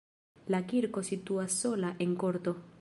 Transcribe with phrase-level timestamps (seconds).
[0.55, 2.59] La kirko situas sola en korto.